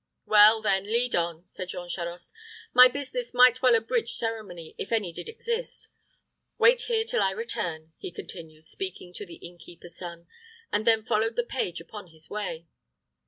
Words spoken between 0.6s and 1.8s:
then, lead on," said